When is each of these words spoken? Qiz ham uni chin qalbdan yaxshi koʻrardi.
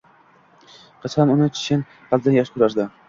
Qiz 1.03 1.17
ham 1.19 1.33
uni 1.35 1.49
chin 1.59 1.85
qalbdan 2.15 2.37
yaxshi 2.39 2.57
koʻrardi. 2.57 2.89